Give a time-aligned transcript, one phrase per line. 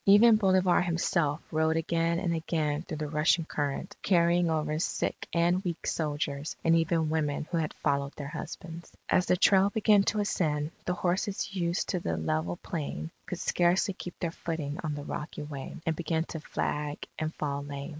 [0.07, 5.63] Even Bolivar himself rode again and again through the rushing current, carrying over sick and
[5.63, 8.91] weak soldiers and even women who had followed their husbands.
[9.09, 13.93] As the trail began to ascend, the horses used to the level plain, could scarcely
[13.93, 17.89] keep their footing on the rocky way, and began to flag and fall lame.